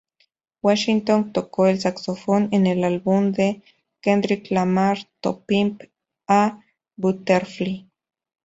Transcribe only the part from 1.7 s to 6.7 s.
saxofón en el álbum de Kendrick Lamar "To Pimp a